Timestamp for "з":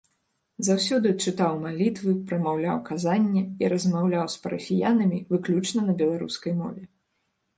4.35-4.41